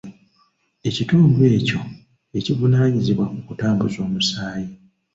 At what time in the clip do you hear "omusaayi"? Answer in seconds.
4.07-4.69